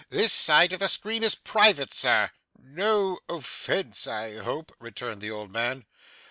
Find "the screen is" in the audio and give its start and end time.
0.79-1.35